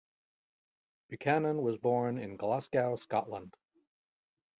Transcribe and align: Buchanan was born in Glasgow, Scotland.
Buchanan 1.09 1.61
was 1.61 1.77
born 1.77 2.17
in 2.17 2.35
Glasgow, 2.35 2.95
Scotland. 2.95 3.53